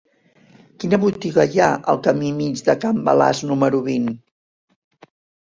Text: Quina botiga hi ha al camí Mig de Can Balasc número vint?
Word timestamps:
Quina 0.83 0.97
botiga 1.03 1.45
hi 1.51 1.61
ha 1.65 1.67
al 1.93 1.99
camí 2.07 2.31
Mig 2.39 2.65
de 2.71 2.77
Can 2.87 3.05
Balasc 3.11 3.47
número 3.53 3.83
vint? 3.91 4.11